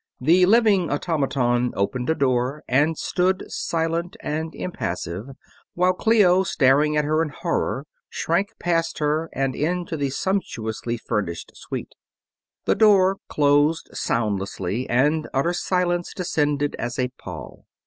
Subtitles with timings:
[0.19, 5.27] The living automaton opened a door and stood silent and impassive
[5.75, 11.51] while Clio, staring at her in horror, shrank past her and into the sumptuously furnished
[11.53, 11.93] suite.
[12.65, 17.67] The door closed soundlessly and utter silence descended as a pall.